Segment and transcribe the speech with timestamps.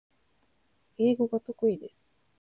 [0.97, 1.93] 英語が得意です